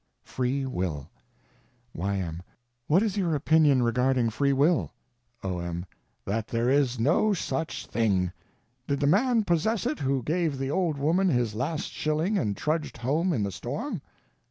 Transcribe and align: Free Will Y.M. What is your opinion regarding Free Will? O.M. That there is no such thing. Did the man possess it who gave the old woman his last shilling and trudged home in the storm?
Free 0.23 0.65
Will 0.65 1.11
Y.M. 1.93 2.41
What 2.87 3.03
is 3.03 3.17
your 3.17 3.35
opinion 3.35 3.83
regarding 3.83 4.31
Free 4.31 4.51
Will? 4.51 4.91
O.M. 5.43 5.85
That 6.25 6.47
there 6.47 6.71
is 6.71 6.99
no 6.99 7.35
such 7.35 7.85
thing. 7.85 8.31
Did 8.87 8.99
the 8.99 9.05
man 9.05 9.43
possess 9.43 9.85
it 9.85 9.99
who 9.99 10.23
gave 10.23 10.57
the 10.57 10.71
old 10.71 10.97
woman 10.97 11.29
his 11.29 11.53
last 11.53 11.91
shilling 11.91 12.35
and 12.35 12.57
trudged 12.57 12.97
home 12.97 13.31
in 13.31 13.43
the 13.43 13.51
storm? 13.51 14.01